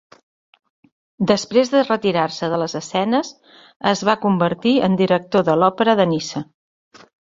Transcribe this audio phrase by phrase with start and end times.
[1.31, 3.29] Després de retirar-se de les escenes,
[3.93, 6.43] es va convertir en director de l'Òpera de Niça.